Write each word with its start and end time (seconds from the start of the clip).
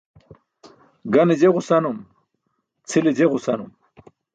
Gane 1.13 1.33
je 1.41 1.49
ġusanum, 1.55 1.97
cʰile 2.87 3.11
je 3.17 3.25
ġusanum. 3.31 3.71